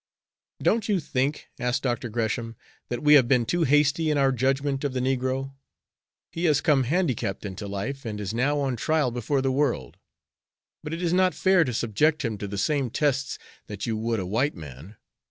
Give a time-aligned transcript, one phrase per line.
[0.63, 2.09] "Don't you think," asked Dr.
[2.09, 2.55] Gresham,
[2.89, 5.53] "that we have been too hasty in our judgment of the negro?
[6.31, 9.97] He has come handicapped into life, and is now on trial before the world.
[10.83, 13.37] But it is not fair to subject him to the same tests
[13.67, 14.95] that you would a white man.